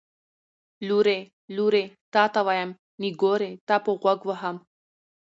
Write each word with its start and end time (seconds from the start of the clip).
ـ 0.45 0.85
لورې 0.87 1.17
لورې 1.55 1.83
تاته 2.13 2.39
ويم، 2.47 2.69
نګورې 3.03 3.51
تاپه 3.67 3.91
غوږ 4.01 4.19
وهم. 4.25 4.57